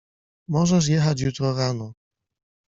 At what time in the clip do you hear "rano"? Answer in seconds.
1.55-1.93